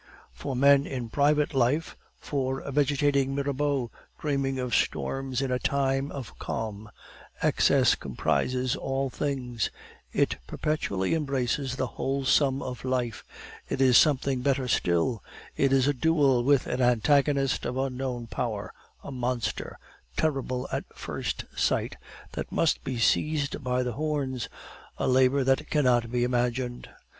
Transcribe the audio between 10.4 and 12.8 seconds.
perpetually embraces the whole sum